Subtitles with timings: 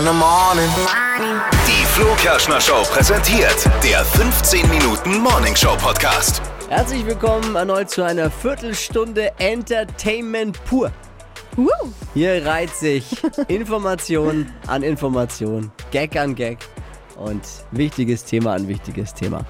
[0.00, 0.70] in the morning.
[1.66, 6.40] Die Flo Kerschner Show präsentiert der 15 Minuten Morning Show Podcast.
[6.70, 10.90] Herzlich willkommen erneut zu einer Viertelstunde Entertainment pur.
[11.58, 11.68] Uh,
[12.14, 13.04] Hier reiht sich
[13.48, 16.58] Information an Information, Gag an Gag
[17.16, 17.42] und
[17.72, 19.44] wichtiges Thema an wichtiges Thema.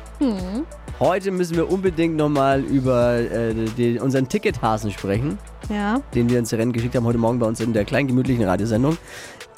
[1.00, 5.38] Heute müssen wir unbedingt nochmal über äh, den, unseren Tickethasen sprechen,
[5.70, 6.02] ja.
[6.14, 8.98] den wir ins Rennen geschickt haben heute Morgen bei uns in der kleinen gemütlichen Radiosendung.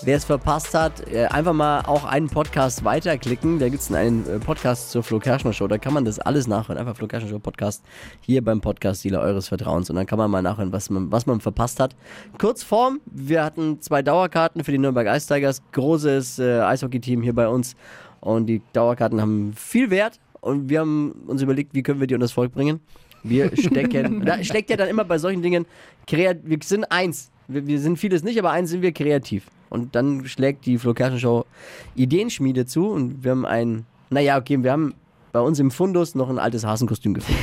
[0.05, 3.59] Wer es verpasst hat, äh, einfach mal auch einen Podcast weiterklicken.
[3.59, 5.67] Da gibt es einen äh, Podcast zur Flo Kerschner Show.
[5.67, 6.79] Da kann man das alles nachhören.
[6.79, 7.83] Einfach Flo Kerschner Show Podcast
[8.21, 9.91] hier beim Podcast-Dealer eures Vertrauens.
[9.91, 11.97] Und dann kann man mal nachhören, was man, was man verpasst hat.
[12.39, 15.61] Kurzform, wir hatten zwei Dauerkarten für die Nürnberg Ice Tigers.
[15.73, 17.75] Großes äh, Eishockey-Team hier bei uns.
[18.21, 20.21] Und die Dauerkarten haben viel Wert.
[20.43, 22.81] Und wir haben uns überlegt, wie können wir die unter das Volk bringen.
[23.23, 25.67] Wir stecken, da steckt ja dann immer bei solchen Dingen,
[26.07, 27.31] kreat wir sind eins.
[27.47, 29.47] Wir, wir sind vieles nicht, aber eins sind wir kreativ.
[29.71, 31.47] Und dann schlägt die Flo Show
[31.95, 34.95] Ideenschmiede zu und wir haben ein, naja, okay, wir haben
[35.31, 37.41] bei uns im Fundus noch ein altes Hasenkostüm gefunden.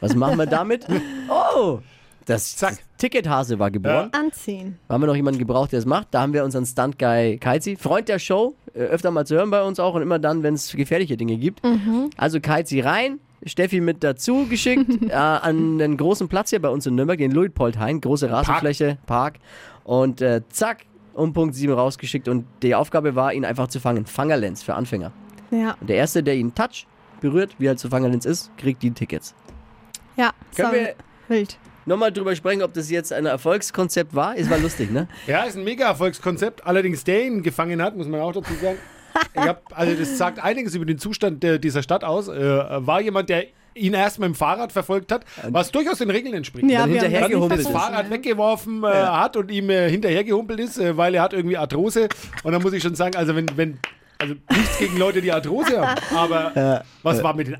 [0.00, 0.86] Was machen wir damit?
[1.30, 1.80] Oh!
[2.24, 4.10] Das, das Tickethase war geboren.
[4.12, 4.78] Anziehen.
[4.86, 6.08] Da haben wir noch jemanden gebraucht, der es macht.
[6.10, 9.80] Da haben wir unseren Stunt-Guy Kaizi, Freund der Show, öfter mal zu hören bei uns
[9.80, 11.60] auch und immer dann, wenn es gefährliche Dinge gibt.
[12.16, 16.86] Also Kaizi rein, Steffi mit dazu geschickt, äh, an den großen Platz hier bei uns
[16.86, 19.38] in Nürnberg, den Luitpoldhain, große Rasenfläche, Park.
[19.84, 22.28] Und äh, zack, um Punkt 7 rausgeschickt.
[22.28, 24.06] Und die Aufgabe war, ihn einfach zu fangen.
[24.06, 25.12] Fangerlenz für Anfänger.
[25.50, 25.76] Ja.
[25.80, 26.86] Und der Erste, der ihn touch,
[27.20, 29.34] berührt, wie er zu Fangerlenz ist, kriegt die Tickets.
[30.16, 30.32] Ja.
[30.56, 30.94] Können wir
[31.28, 31.58] wild.
[31.88, 34.36] Nochmal drüber sprechen, ob das jetzt ein Erfolgskonzept war?
[34.36, 35.08] Es war lustig, ne?
[35.26, 36.64] Ja, ist ein Mega-Erfolgskonzept.
[36.66, 38.78] Allerdings, der ihn gefangen hat, muss man auch dazu sagen.
[39.34, 42.28] Ich hab, also das sagt einiges über den Zustand der, dieser Stadt aus.
[42.28, 46.34] Äh, war jemand, der ihn erst mit dem Fahrrad verfolgt hat, was durchaus den Regeln
[46.34, 46.68] entspricht.
[46.68, 47.80] Ja, Dann hinterhergehumpelt das das ist.
[47.80, 52.08] Fahrrad weggeworfen äh, hat und ihm äh, hinterhergehumpelt ist, äh, weil er hat irgendwie Arthrose.
[52.42, 53.78] Und dann muss ich schon sagen, also wenn, wenn
[54.18, 57.56] also nichts gegen Leute, die Arthrose haben, aber was war mit den,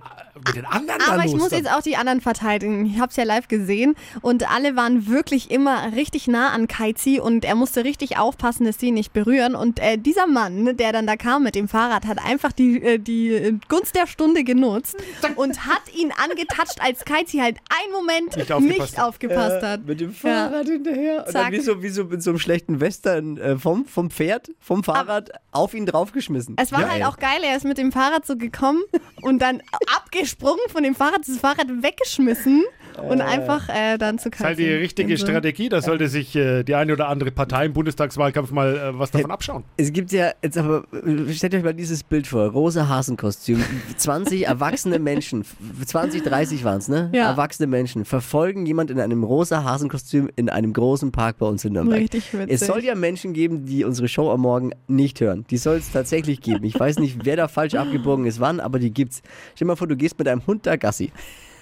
[0.46, 1.58] mit den anderen da Aber ich muss dann?
[1.60, 2.86] jetzt auch die anderen verteidigen.
[2.86, 7.20] Ich habe es ja live gesehen und alle waren wirklich immer richtig nah an Kaizi
[7.20, 9.54] und er musste richtig aufpassen, dass sie ihn nicht berühren.
[9.54, 12.82] Und äh, dieser Mann, ne, der dann da kam mit dem Fahrrad, hat einfach die,
[12.82, 14.96] äh, die Gunst der Stunde genutzt
[15.36, 19.86] und hat ihn angetatscht, als Kaizi halt einen Moment Nicht nicht aufgepasst aufgepasst, Äh, hat.
[19.86, 21.24] Mit dem Fahrrad hinterher.
[21.26, 21.44] Und Zack.
[21.44, 24.84] dann wie so, wie so mit so einem schlechten Western äh, vom, vom Pferd, vom
[24.84, 26.56] Fahrrad auf ihn draufgeschmissen.
[26.58, 27.06] Es war Ja, halt ey.
[27.06, 28.82] auch geil, er ist mit dem Fahrrad so gekommen
[29.22, 29.62] und dann
[30.28, 32.64] abgesprungen von dem Fahrrad, das Fahrrad weggeschmissen
[33.08, 35.26] und einfach äh, dann zu Das ist halt die richtige so.
[35.26, 35.68] Strategie.
[35.68, 39.30] Da sollte sich äh, die eine oder andere Partei im Bundestagswahlkampf mal äh, was davon
[39.30, 39.64] abschauen.
[39.76, 43.62] Es gibt ja, jetzt aber, äh, stellt euch mal dieses Bild vor, rosa Hasenkostüm,
[43.96, 45.44] 20 erwachsene Menschen,
[45.84, 47.10] 20, 30 waren es, ne?
[47.14, 47.30] Ja.
[47.30, 51.74] Erwachsene Menschen verfolgen jemand in einem rosa Hasenkostüm in einem großen Park bei uns in
[51.74, 52.00] Nürnberg.
[52.00, 52.50] Richtig witzig.
[52.50, 55.44] Es soll ja Menschen geben, die unsere Show am Morgen nicht hören.
[55.50, 56.64] Die soll es tatsächlich geben.
[56.64, 59.22] Ich weiß nicht, wer da falsch abgebogen ist, wann, aber die gibt's.
[59.54, 61.12] Stell dir mal vor, du gehst mit einem Hund da Gassi.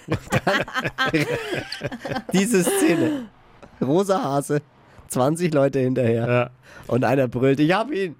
[2.32, 3.28] Diese Szene.
[3.80, 4.62] Rosa Hase,
[5.08, 6.28] 20 Leute hinterher.
[6.28, 6.50] Ja.
[6.86, 8.16] Und einer brüllt, ich hab ihn.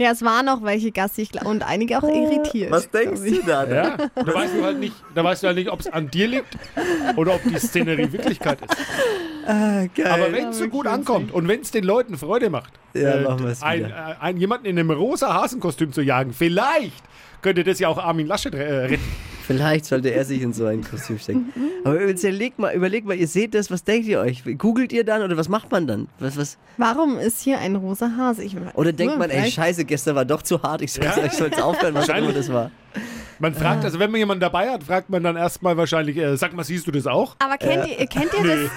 [0.00, 2.70] Ja, es waren noch welche Gassi und einige auch irritiert.
[2.70, 3.66] Was denkst du da?
[3.66, 6.26] Ja, da weißt du halt nicht, da weißt du halt nicht, ob es an dir
[6.26, 6.56] liegt
[7.16, 8.76] oder ob die Szenerie Wirklichkeit ist.
[9.46, 10.06] Ah, geil.
[10.06, 13.44] Aber wenn es so gut ankommt und wenn es den Leuten Freude macht, Ja, machen
[13.44, 17.02] wir's ein, äh, ein, jemanden in einem rosa Hasenkostüm zu jagen, vielleicht
[17.42, 19.04] könnte das ja auch Armin Laschet äh, retten.
[19.56, 21.52] Vielleicht sollte er sich in so ein Kostüm stecken.
[21.84, 24.42] Aber jetzt überleg mal, überleg mal, ihr seht das, was denkt ihr euch?
[24.58, 26.08] Googelt ihr dann oder was macht man dann?
[26.18, 26.58] Was, was?
[26.76, 28.42] Warum ist hier ein rosa Hase?
[28.44, 31.62] Ich, Oder denkt man, ey, scheiße, gestern war doch zu hart, ich soll Ja.
[31.64, 32.70] aufhören, was immer das war.
[33.38, 36.52] Man fragt, also wenn man jemanden dabei hat, fragt man dann erstmal wahrscheinlich, äh, sag
[36.54, 37.36] mal, siehst du das auch?
[37.38, 38.70] Aber kennt ihr, kennt ihr das?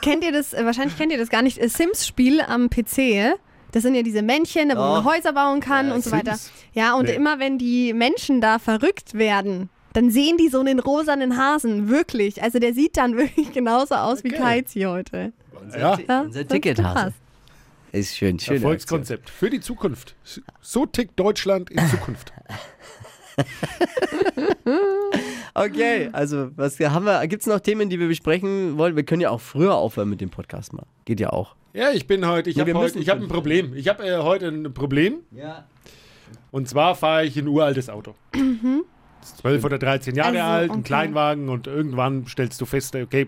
[0.00, 0.52] Kennt ihr das?
[0.54, 1.58] äh, Wahrscheinlich kennt ihr das gar nicht.
[1.60, 3.34] äh, Sims-Spiel am PC.
[3.72, 5.10] Das sind ja diese Männchen, wo man Oh.
[5.12, 6.36] Häuser bauen kann Ja, und so weiter.
[6.72, 7.14] Ja, und Nee.
[7.14, 11.88] immer wenn die Menschen da verrückt werden, dann sehen die so einen rosanen Hasen.
[11.88, 12.40] Wirklich.
[12.42, 14.38] Also der sieht dann wirklich genauso aus wie Okay.
[14.38, 15.32] Kaizi heute.
[15.76, 17.14] Ja, Ja, Unser Tickethase.
[17.90, 18.56] Ist schön, schön.
[18.56, 20.14] Erfolgskonzept für die Zukunft.
[20.60, 22.32] So tickt Deutschland in Zukunft.
[25.54, 27.26] Okay, also was haben wir?
[27.26, 28.94] Gibt es noch Themen, die wir besprechen wollen?
[28.96, 30.84] Wir können ja auch früher aufhören mit dem Podcast mal.
[31.04, 31.56] Geht ja auch.
[31.72, 33.74] Ja, ich bin heute, ich Nee, habe heute, müssen- ich habe ein Problem.
[33.74, 35.20] Ich habe äh, heute ein Problem.
[35.32, 35.64] Ja.
[36.50, 38.14] Und zwar fahre ich ein uraltes Auto.
[38.34, 38.42] Ist
[39.22, 40.82] 12 oder 13 Jahre Also, alt, ein okay.
[40.84, 43.26] Kleinwagen und irgendwann stellst du fest, okay,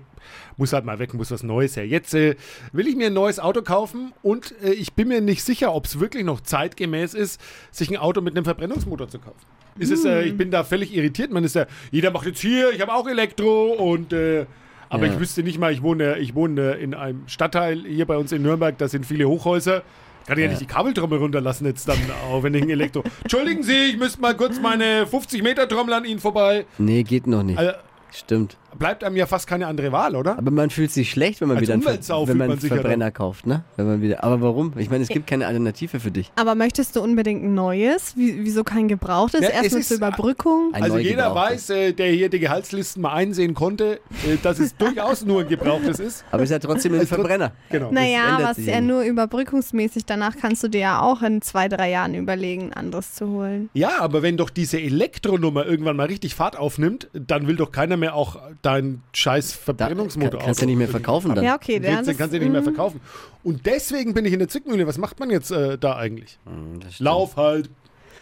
[0.56, 1.86] muss halt mal weg, muss was Neues her.
[1.86, 2.36] Jetzt äh,
[2.72, 5.86] will ich mir ein neues Auto kaufen und äh, ich bin mir nicht sicher, ob
[5.86, 7.40] es wirklich noch zeitgemäß ist,
[7.70, 9.38] sich ein Auto mit einem Verbrennungsmotor zu kaufen.
[9.78, 11.30] Ist es, äh, ich bin da völlig irritiert.
[11.32, 14.46] Man ist ja, jeder macht jetzt hier, ich habe auch Elektro und äh,
[14.88, 15.12] aber Ja.
[15.12, 18.42] ich wüsste nicht mal, ich wohne, ich wohne in einem Stadtteil hier bei uns in
[18.42, 19.82] Nürnberg, da sind viele Hochhäuser.
[20.26, 21.98] Kann ich ja nicht die Kabeltrommel runterlassen jetzt dann
[22.30, 23.02] auch, wenn ich ein Elektro...
[23.22, 26.66] Entschuldigen Sie, ich müsste mal kurz meine 50-Meter-Trommel an Ihnen vorbei.
[26.78, 27.58] Nee, geht noch nicht.
[27.58, 27.72] Also,
[28.12, 28.56] Stimmt.
[28.78, 30.38] Bleibt einem ja fast keine andere Wahl, oder?
[30.38, 32.70] Aber man fühlt sich schlecht, wenn man Als wieder einen, wenn man man einen sich
[32.70, 33.64] ja Verbrenner kauft, ne?
[33.76, 34.24] Wenn man wieder.
[34.24, 34.72] Aber warum?
[34.76, 36.30] Ich meine, es gibt keine Alternative für dich.
[36.36, 38.16] Aber möchtest du unbedingt ein neues?
[38.16, 39.40] Wie, wieso kein gebrauchtes?
[39.42, 40.70] Ja, Erstmal ist- zur Überbrückung?
[40.72, 45.24] Also jeder weiß, äh, der hier die Gehaltslisten mal einsehen konnte, äh, dass es durchaus
[45.24, 46.24] nur ein gebrauchtes ist.
[46.30, 47.52] Aber es ist ja trotzdem ein Verbrenner.
[47.70, 47.90] Genau.
[47.92, 52.14] Naja, was ja nur überbrückungsmäßig, danach kannst du dir ja auch in zwei, drei Jahren
[52.14, 53.70] überlegen, ein anderes zu holen.
[53.74, 57.96] Ja, aber wenn doch diese Elektronummer irgendwann mal richtig Fahrt aufnimmt, dann will doch keiner
[57.96, 61.44] mehr auch deinen scheiß Da Verbrennungsmotor kann, kannst du ja nicht mehr verkaufen dann.
[61.44, 63.00] Ja, okay, der kannst, du nicht mehr verkaufen.
[63.42, 64.86] Und deswegen bin ich in der Zwickmühle.
[64.86, 66.38] Was macht man jetzt äh, da eigentlich?
[66.44, 66.80] Hm.
[66.98, 67.70] Lauf halt.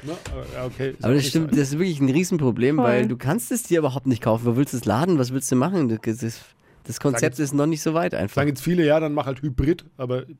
[0.05, 0.13] Ne?
[0.55, 0.91] Ja, okay.
[0.91, 2.85] Ist Aber auch das stimmt, das ist wirklich ein Riesenproblem, Voll.
[2.85, 4.47] weil du kannst es dir überhaupt nicht kaufen.
[4.47, 5.19] Wo willst du es laden?
[5.19, 5.89] Was willst du machen?
[5.89, 6.41] Das, das,
[6.85, 8.37] das Konzept ist noch nicht so weit einfach.
[8.37, 10.37] Sagen jetzt viele, ja, dann mach halt Hybrid, aber Dann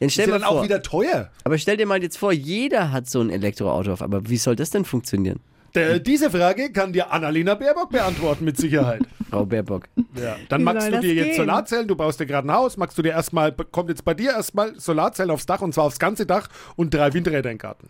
[0.00, 1.30] ist stell ja mal dann auch vor, wieder teuer.
[1.44, 4.02] aber stell dir mal jetzt vor, jeder hat so ein Elektroauto auf.
[4.02, 5.40] Aber wie soll das denn funktionieren?
[5.76, 9.02] Der, diese Frage kann dir Annalena Baerbock beantworten mit Sicherheit.
[9.30, 9.84] Frau Baerbock.
[10.20, 10.36] Ja.
[10.48, 11.36] Dann Wie magst du dir jetzt gehen?
[11.36, 14.30] Solarzellen, du baust dir gerade ein Haus, magst du dir erstmal, kommt jetzt bei dir
[14.30, 17.88] erstmal Solarzellen aufs Dach und zwar aufs ganze Dach und drei Windräder im Garten.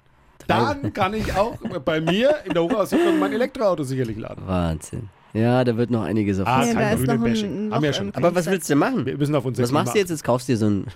[0.48, 4.42] Dann kann ich auch bei mir in der Hochhaussiedlung mein Elektroauto sicherlich laden.
[4.46, 5.08] Wahnsinn.
[5.32, 7.68] Ja, da wird noch einiges auf Ah, uns ja, kein da ist noch Grünen-Bashing.
[7.68, 8.14] ein Haben wir schon.
[8.14, 9.04] Aber was willst du machen?
[9.06, 10.10] Wir müssen auf uns Was machst du jetzt?
[10.10, 10.86] Jetzt kaufst du dir so ein.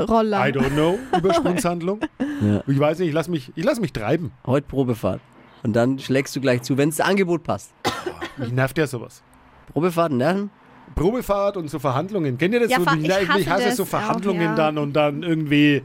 [0.00, 0.48] Roller.
[0.48, 0.98] I don't know.
[1.16, 2.00] Übersprungshandlung.
[2.40, 2.62] Ja.
[2.68, 4.30] Ich weiß nicht, ich lass mich, ich lass mich treiben.
[4.46, 5.20] Heute Probefahrt.
[5.62, 7.72] Und dann schlägst du gleich zu, wenn das Angebot passt.
[8.36, 9.22] Mich nervt ja sowas.
[9.72, 10.48] Probefahrt, ne?
[10.94, 12.38] Probefahrt und so Verhandlungen.
[12.38, 12.84] Kennt ihr das Ja, so?
[12.94, 14.54] ich mich hasse hasse das so auch, Verhandlungen ja.
[14.54, 15.82] dann und dann irgendwie,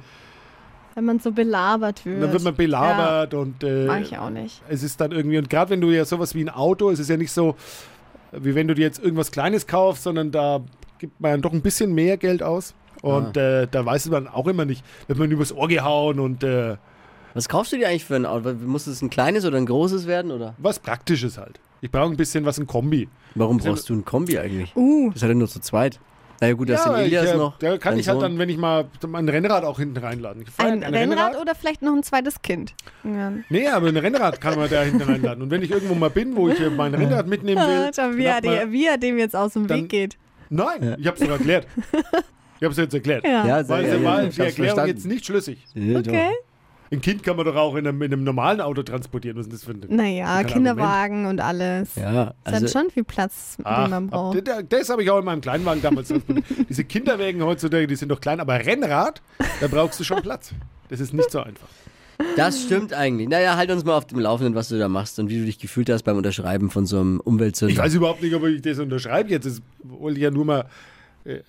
[0.96, 2.22] Wenn man so belabert wird.
[2.24, 4.62] dann wird man belabert und Ja, äh, mag ich auch nicht.
[4.70, 7.10] es ist dann irgendwie, und gerade wenn du ja sowas wie ein Auto, es ist
[7.10, 7.56] ja nicht so,
[8.32, 10.62] wie wenn du dir jetzt irgendwas Kleines kaufst, sondern da
[11.00, 12.74] gibt man ja doch ein bisschen mehr Geld aus.
[13.02, 16.78] Und äh, da weiß man auch immer nicht, wird man übers Ohr gehauen und äh,
[17.34, 18.54] Was kaufst du dir eigentlich für ein Auto?
[18.54, 20.32] Muss es ein kleines oder ein großes werden?
[20.32, 20.54] Oder?
[20.58, 21.60] was Praktisches halt.
[21.82, 23.10] Ich brauche ein bisschen was, ein Kombi.
[23.36, 24.74] Warum brauchst du ein Kombi eigentlich?
[24.76, 26.00] Uh, Das hat er nur zu zweit.
[26.40, 27.58] Na ja, gut, das sind ich, Elias äh, noch.
[27.60, 28.32] Da kann ich halt Sohn.
[28.32, 30.42] dann, wenn ich mal mein Rennrad auch hinten reinladen.
[30.44, 32.74] Ich ein ein Rennrad oder vielleicht noch ein zweites Kind.
[33.04, 33.32] Ja.
[33.50, 35.42] Nee, aber ein Rennrad kann man da hinten reinladen.
[35.44, 37.92] Und wenn ich irgendwo mal bin, wo ich äh, mein Rennrad mitnehmen will.
[37.96, 40.18] Schau, wie, dann er, die- wie er dem jetzt aus dem dann- Weg geht.
[40.50, 41.68] Nein, ich hab's doch erklärt.
[42.60, 43.26] Ich hab's jetzt erklärt.
[43.26, 43.46] Ja.
[43.46, 44.90] Ja, sehr, Weil ja, sie war ja, die ich Erklärung verstanden.
[44.96, 45.66] jetzt nicht schlüssig.
[45.74, 46.12] Ja, doch.
[46.12, 46.30] Okay.
[46.94, 49.36] Ein Kind kann man doch auch in einem, in einem normalen Auto transportieren.
[49.38, 51.96] Was ist das für ein Naja, Kinderwagen und alles.
[51.96, 54.48] Ja, Das also hat schon viel Platz, Ach, den man ab- braucht.
[54.48, 56.46] das, das habe ich auch in meinem Kleinwagen damals transportiert.
[56.70, 59.22] Diese Kinderwägen heutzutage, die sind doch klein, aber Rennrad,
[59.60, 60.52] da brauchst du schon Platz.
[60.90, 61.68] Das ist nicht so einfach.
[62.38, 63.28] das stimmt eigentlich.
[63.28, 65.58] Naja, halt uns mal auf dem Laufenden, was du da machst und wie du dich
[65.58, 67.72] gefühlt hast beim Unterschreiben von so einem Umweltsünder.
[67.74, 69.48] Ich weiß überhaupt nicht, ob ich das unterschreibe jetzt.
[69.48, 70.66] Das wollte ich ja nur mal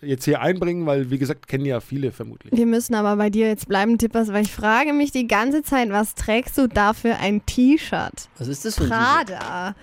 [0.01, 2.53] jetzt hier einbringen, weil, wie gesagt, kennen ja viele vermutlich.
[2.57, 5.91] Wir müssen aber bei dir jetzt bleiben, Tippers, weil ich frage mich die ganze Zeit,
[5.91, 8.29] was trägst du da für ein T-Shirt?
[8.39, 8.91] Was ist das für ein
[9.27, 9.39] T-Shirt?
[9.41, 9.75] Prada.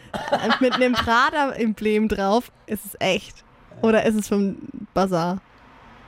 [0.61, 2.51] Mit einem Prada-Emblem drauf.
[2.67, 3.43] Ist es echt?
[3.81, 4.57] Oder ist es vom
[4.93, 5.41] Bazar?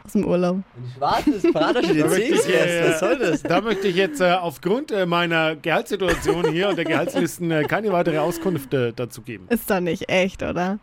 [0.05, 0.57] Aus dem Urlaub?
[0.57, 0.63] Ein
[0.97, 2.11] schwarzes Prada-Shirt.
[2.11, 3.43] Da Jetzt äh, Was soll das?
[3.43, 7.91] Da möchte ich jetzt äh, aufgrund äh, meiner Gehaltssituation hier und der Gehaltslisten äh, keine
[7.91, 9.45] weitere Auskunft äh, dazu geben.
[9.49, 10.79] Ist doch nicht echt, oder?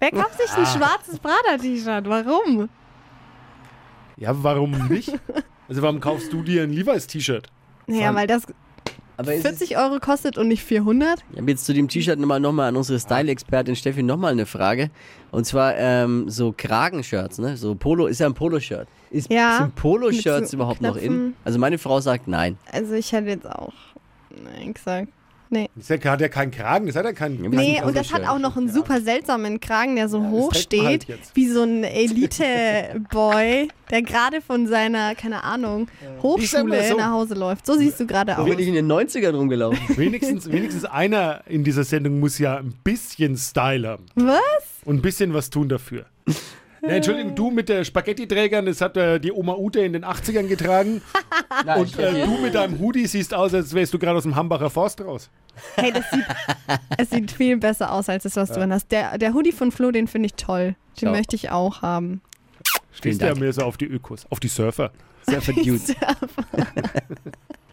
[0.00, 0.58] Wer kauft sich Ah.
[0.58, 2.08] ein schwarzes Prada-T-Shirt?
[2.08, 2.68] Warum?
[4.16, 5.12] Ja, warum nicht?
[5.68, 7.46] Also warum kaufst du dir ein Levi's T-Shirt?
[7.86, 8.42] Naja, weil das
[9.16, 11.24] Aber ist es, 40 Euro kostet und nicht 400?
[11.32, 14.46] ich habe jetzt zu dem T-Shirt nochmal noch mal an unsere Style-Expertin Steffi nochmal eine
[14.46, 14.90] Frage.
[15.30, 17.56] Und zwar ähm, so Kragenshirts, ne?
[17.56, 18.88] So Polo, ist ja ein Polo-Shirt.
[19.10, 21.02] Ist, Ja, sind Polo-Shirts so überhaupt noch in?
[21.12, 21.36] Knöpfen.
[21.44, 22.58] Also meine Frau sagt nein.
[22.72, 23.72] Also ich hätte jetzt auch
[24.30, 25.08] Nein gesagt.
[25.52, 25.68] Nee.
[25.74, 27.40] Das hat ja keinen Kragen, das hat ja keinen.
[27.50, 30.62] Nee, und das hat auch noch einen super seltsamen Kragen, der so Ja, hoch halt
[30.62, 31.34] steht, jetzt.
[31.34, 35.88] wie so ein Elite-Boy, der gerade von seiner, keine Ahnung,
[36.22, 36.96] Hochschule so.
[36.96, 37.66] nach Hause läuft.
[37.66, 38.48] So siehst du gerade So aus.
[38.48, 39.80] bin ich in den 90ern rumgelaufen.
[39.96, 44.38] Wenigstens, wenigstens einer in dieser Sendung muss ja ein bisschen Style haben Was?
[44.84, 46.06] und ein bisschen was tun dafür.
[46.82, 50.46] Ja, Entschuldigung, du mit der Spaghetti-Trägern, das hat äh, die Oma Ute in den 80ern
[50.46, 51.02] getragen.
[51.64, 54.34] Nein, Und äh, du mit deinem Hoodie siehst aus, als wärst du gerade aus dem
[54.34, 55.30] Hambacher Forst raus.
[55.74, 56.24] Hey, das sieht,
[56.96, 58.90] es sieht viel besser aus als das, was du hast.
[58.92, 60.74] Der, der Hoodie von Flo, den finde ich toll.
[61.00, 61.10] Den Schau.
[61.12, 62.22] möchte ich auch haben.
[62.92, 64.90] Stehst du ja mehr so auf die Ökos, auf die Surfer.
[65.22, 65.82] Sehr verdient.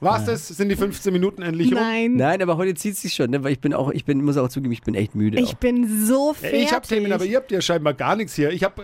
[0.00, 0.48] War's das?
[0.48, 1.74] Sind die 15 Minuten endlich um?
[1.74, 2.16] Nein.
[2.16, 3.42] Nein, aber heute zieht sich schon, ne?
[3.44, 5.40] weil ich bin auch, ich bin, muss auch zugeben, ich bin echt müde.
[5.40, 5.54] Ich auch.
[5.54, 6.62] bin so fertig.
[6.62, 8.50] Ich habe Themen, aber ihr habt ja scheinbar gar nichts hier.
[8.50, 8.76] Ich hab,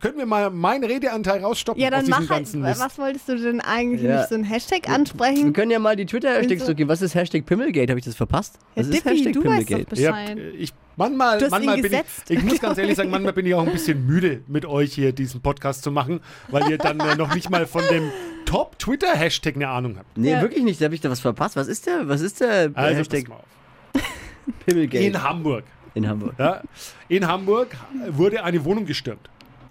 [0.00, 2.80] können wir mal meinen Redeanteil rausstoppen ja, dann mach halt, Mist?
[2.80, 4.18] was wolltest du denn eigentlich Ja.
[4.18, 5.52] nicht so ein Hashtag Wir ansprechen?
[5.52, 6.88] können ja mal die Twitter-Hashtags so- durchgehen.
[6.88, 7.90] Was ist Hashtag Pimmelgate?
[7.90, 8.58] Habe ich das verpasst?
[8.74, 10.00] Ja, Was ist Dippi, Hashtag du weißt doch Pimmelgate?
[10.00, 10.16] Ja,
[10.58, 13.44] ich Manchmal, Du hast manchmal ihn bin ich, ich muss ganz ehrlich sagen, manchmal bin
[13.46, 17.00] ich auch ein bisschen müde, mit euch hier diesen Podcast zu machen, weil ihr dann
[17.00, 18.10] äh, noch nicht mal von dem
[18.54, 20.16] Top-Twitter-Hashtag eine Ahnung habt.
[20.16, 20.40] Nee, Ja.
[20.42, 20.80] wirklich nicht.
[20.80, 21.56] Da habe ich da was verpasst.
[21.56, 22.08] Was ist der?
[22.08, 24.02] Was ist der Also, Hashtag pass mal auf.
[24.66, 25.64] Pimmelgate In Hamburg.
[25.94, 26.34] in Hamburg?
[26.38, 26.62] Ja,
[27.08, 27.68] in Hamburg
[28.10, 29.28] wurde eine Wohnung gestürmt.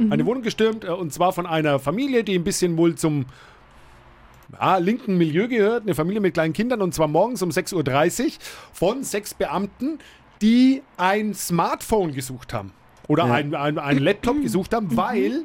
[0.10, 3.26] Eine Wohnung gestürmt äh, und zwar von einer Familie, die ein bisschen wohl zum
[4.60, 5.84] ja, linken Milieu gehört.
[5.84, 8.32] Eine Familie mit kleinen Kindern und zwar morgens um 6.30 Uhr
[8.74, 10.00] von sechs Beamten,
[10.42, 12.74] die ein Smartphone gesucht haben.
[13.08, 13.34] Oder Ja.
[13.34, 15.44] ein, ein, ein Laptop gesucht haben, weil äh,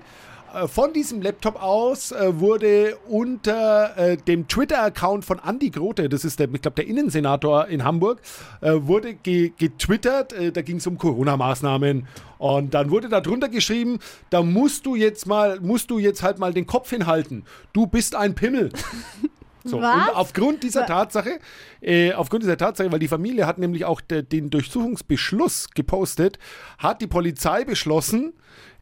[0.67, 6.39] von diesem Laptop aus äh, wurde unter äh, dem Twitter-Account von Andy Grote, das ist
[6.39, 8.21] der, ich glaube, der Innensenator in Hamburg,
[8.61, 12.07] äh, wurde ge getwittert, äh, da ging es um Corona-Maßnahmen
[12.39, 13.99] und dann wurde da drunter geschrieben,
[14.31, 17.45] da musst du jetzt mal, musst du jetzt halt mal den Kopf hinhalten.
[17.73, 18.71] Du bist ein Pimmel.
[19.65, 20.09] So, Was?
[20.09, 21.39] und aufgrund dieser Tatsache,
[21.81, 26.39] äh, aufgrund dieser Tatsache, weil die Familie hat nämlich auch de, den Durchsuchungsbeschluss gepostet,
[26.79, 28.33] hat die Polizei beschlossen,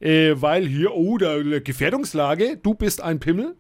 [0.00, 3.56] äh, weil hier, oh, da, Gefährdungslage, du bist ein Pimmel.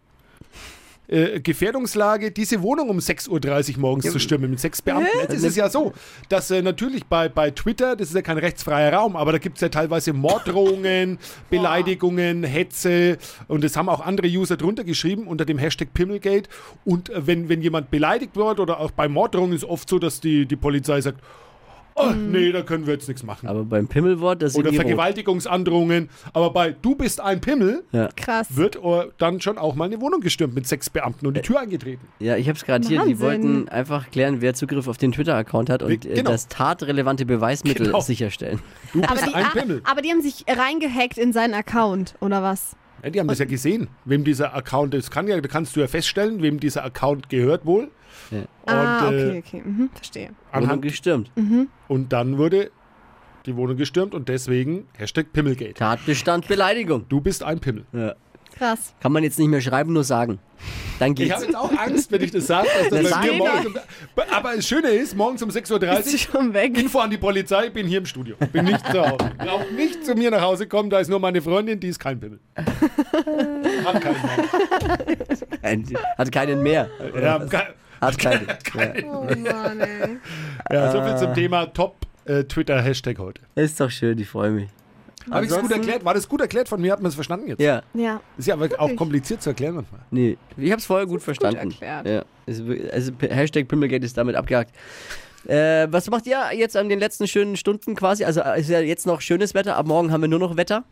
[1.08, 5.06] Äh, Gefährdungslage, diese Wohnung um 6.30 Uhr morgens zu stürmen mit sechs Beamten.
[5.20, 5.92] Jetzt ist es ja so,
[6.28, 9.56] dass äh, natürlich bei, bei Twitter, das ist ja kein rechtsfreier Raum, aber da gibt
[9.56, 11.18] es ja teilweise Morddrohungen,
[11.50, 16.48] Beleidigungen, Hetze und das haben auch andere User drunter geschrieben unter dem Hashtag Pimmelgate.
[16.84, 20.20] Und äh, wenn, wenn jemand beleidigt wird oder auch bei Morddrohungen ist oft so, dass
[20.20, 21.20] die, die Polizei sagt,
[21.96, 23.48] oh, nee, da können wir jetzt nichts machen.
[23.48, 24.72] Aber beim Pimmelwort, das sind Oder.
[24.72, 26.08] Vergewaltigungsandrohungen.
[26.32, 27.84] Aber bei Du bist ein Pimmel
[28.16, 28.56] Krass.
[28.56, 31.60] wird äh, dann schon auch mal eine Wohnung gestürmt mit sechs Beamten und die Tür
[31.60, 32.06] eingetreten.
[32.18, 33.04] Ja, ich habe es gerade hier.
[33.04, 36.30] Die wollten einfach klären, wer Zugriff auf den Twitter-Account hat und äh, genau.
[36.30, 38.00] das tatrelevante Beweismittel Genau.
[38.00, 38.60] sicherstellen.
[38.92, 39.80] Du Aber bist die, ein Pimmel.
[39.84, 42.76] aber die haben sich reingehackt in seinen Account, oder was?
[43.02, 45.10] Ja, die haben das ja gesehen, wem dieser Account ist.
[45.10, 47.88] Kann ja, da kannst du ja feststellen, wem dieser Account gehört wohl.
[48.30, 48.38] Ja.
[48.66, 49.62] ah, Und, okay, äh, okay.
[49.64, 50.26] Mhm, verstehe.
[50.52, 51.30] Wohnung anhand, gestürmt.
[51.88, 52.70] und dann wurde
[53.46, 55.74] die Wohnung gestürmt und deswegen Hashtag Pimmelgate.
[55.74, 57.06] Tatbestand Beleidigung.
[57.08, 57.84] Du bist ein Pimmel.
[57.92, 58.14] Ja.
[58.58, 58.94] Krass.
[59.00, 60.38] Kann man jetzt nicht mehr schreiben, nur sagen.
[60.98, 61.34] Dann Ich geht's.
[61.34, 62.68] habe jetzt auch Angst, wenn ich das sage.
[62.88, 63.76] Dass Das um,
[64.32, 66.78] aber das Schöne ist, morgens um 6.30 Ist Uhr schon weg.
[66.78, 68.34] Info an die Polizei, bin hier im Studio.
[68.52, 69.30] Bin nicht zu Hause.
[69.36, 72.18] Braucht nicht zu mir nach Hause kommen, da ist nur meine Freundin, die ist kein
[72.18, 72.40] Pimmel.
[73.84, 74.16] Hat keinen.
[75.62, 76.88] Ein- Hat keinen mehr.
[77.20, 77.38] Ja,
[78.00, 78.46] Hat keinen.
[78.46, 79.04] Ja.
[79.04, 80.16] Oh Mann, ey.
[80.70, 82.44] ja, so viel zum Thema Top äh,
[83.18, 83.40] heute.
[83.54, 84.68] Ist doch schön, ich freue mich.
[85.30, 86.04] Habe ich es gut erklärt?
[86.04, 86.92] War das gut erklärt von mir?
[86.92, 87.60] Hat man es verstanden jetzt?
[87.60, 88.20] Ja, Ja.
[88.38, 90.00] Ist ja aber auch kompliziert zu erklären manchmal.
[90.10, 91.72] nee, ich habe es vorher gut verstanden.
[91.72, 92.06] erklärt.
[92.06, 94.72] Ja, also, also Hashtag Pimmelgate ist damit abgehakt.
[95.46, 98.24] Äh, was macht ihr jetzt an den letzten schönen Stunden quasi?
[98.24, 100.84] Also äh, ist ja jetzt noch schönes Wetter, ab morgen haben wir nur noch Wetter.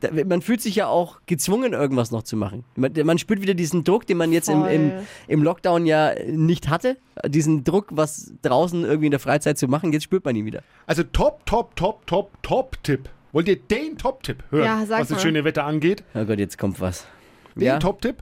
[0.00, 2.64] Da, man fühlt sich ja auch gezwungen, irgendwas noch zu machen.
[2.76, 4.92] Man, man spürt wieder diesen Druck, den man jetzt im, im,
[5.26, 6.96] im Lockdown ja nicht hatte.
[7.26, 10.62] Diesen Druck, was draußen irgendwie in der Freizeit zu machen, jetzt spürt man ihn wieder.
[10.86, 13.08] Also Top, Top, Top, Top, Top-Tipp.
[13.32, 16.04] Wollt ihr den Top-Tipp hören, Ja, sag was das schöne Wetter angeht?
[16.14, 17.06] Oh Gott, jetzt kommt was.
[17.54, 18.16] Den Ja, Top-Tipp?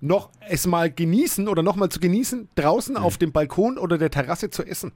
[0.00, 4.10] Noch es mal genießen oder noch mal zu genießen, draußen auf dem Balkon oder der
[4.10, 4.92] Terrasse zu essen.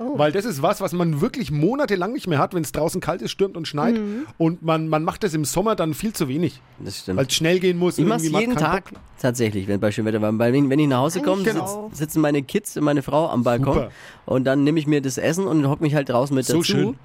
[0.00, 0.16] Oh.
[0.16, 3.20] Weil das ist was, was man wirklich monatelang nicht mehr hat, wenn es draußen kalt
[3.20, 3.96] ist, stürmt und schneit.
[3.96, 4.26] Mhm.
[4.38, 7.18] Und man, man macht das im Sommer dann viel zu wenig, das stimmt.
[7.18, 7.98] weil es schnell gehen muss.
[7.98, 9.00] Ich mache jeden Tag Bock.
[9.20, 10.38] tatsächlich, wenn bei schönem Wetter war.
[10.38, 13.28] Weil wenn, wenn ich nach Hause komme, Eigentlich sitz, sitzen meine Kids und meine Frau
[13.28, 13.90] am Balkon Super.
[14.26, 16.62] und dann nehme ich mir das Essen und hocke mich halt draußen mit So dazu.
[16.64, 16.96] schön.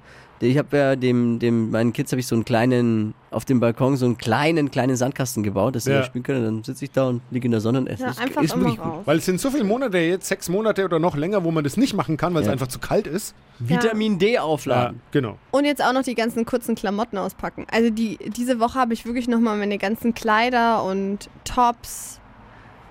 [0.44, 3.96] Ich habe ja dem, dem, meinen Kids habe ich so einen kleinen, auf dem Balkon
[3.96, 5.98] so einen kleinen, kleinen Sandkasten gebaut, dass sie Ja.
[5.98, 6.44] da spielen können.
[6.44, 8.02] Dann sitze ich da und liege in der Sonne und esse.
[8.04, 8.86] Ja, Ist- einfach ist immer wirklich gut.
[8.92, 9.02] raus.
[9.06, 11.76] Weil es sind so viele Monate jetzt, sechs Monate oder noch länger, wo man das
[11.76, 12.52] nicht machen kann, weil es Ja.
[12.52, 13.34] einfach zu kalt ist.
[13.58, 15.00] Vitamin D Ja, aufladen.
[15.10, 15.38] genau.
[15.50, 17.66] Und jetzt auch noch die ganzen kurzen Klamotten auspacken.
[17.72, 22.20] Also die, diese Woche habe ich wirklich nochmal meine ganzen Kleider und Tops,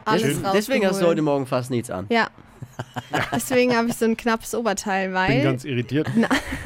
[0.06, 0.40] alles.
[0.54, 2.06] Deswegen hast du heute Morgen fast nichts an.
[2.10, 2.28] Ja.
[3.34, 6.08] Deswegen habe ich so ein knappes Oberteil, Bin weil ganz irritiert.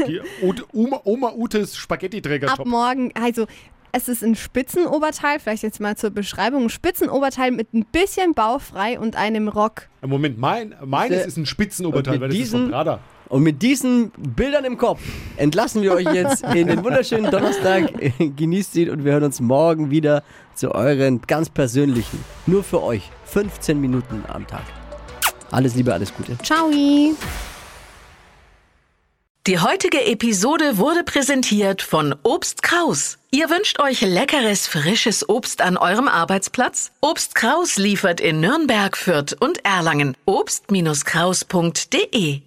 [0.07, 0.21] Die
[0.73, 2.65] Oma, Oma Utes ab Spaghetti-Träger-Top.
[2.67, 3.45] morgen, also
[3.91, 8.99] es ist ein Spitzenoberteil, vielleicht jetzt mal zur Beschreibung, ein Spitzenoberteil mit ein bisschen baufrei
[8.99, 9.87] und einem Rock.
[10.05, 12.99] Moment, mein, meines ist ein Spitzenoberteil, und mit weil das ist von diesen- Prada.
[13.29, 15.01] Und mit diesen Bildern im Kopf
[15.35, 17.91] entlassen wir euch jetzt in den wunderschönen Donnerstag.
[18.37, 20.23] Genießt ihn und wir hören uns morgen wieder
[20.53, 24.63] zu euren ganz persönlichen, nur für euch, 15 Minuten am Tag.
[25.51, 26.37] Alles Liebe, alles Gute.
[26.43, 26.69] Ciao!
[29.47, 33.17] Die heutige Episode wurde präsentiert von Obst Kraus.
[33.31, 36.91] Ihr wünscht euch leckeres, frisches Obst an eurem Arbeitsplatz?
[36.99, 40.17] Obst Kraus liefert in Nürnberg, Fürth und Erlangen.
[40.25, 42.41] Obst-Kraus.de